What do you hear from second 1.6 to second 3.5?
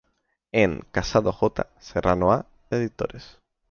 Serrano A, editores.